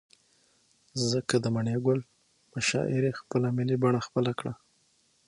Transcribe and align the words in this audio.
ځكه 1.09 1.35
د 1.41 1.45
مڼې 1.55 1.75
گل 1.85 1.99
مشاعرې 2.53 3.11
خپله 3.19 3.47
ملي 3.57 3.77
بڼه 3.83 3.99
خپله 4.07 4.31
كړه. 4.39 4.53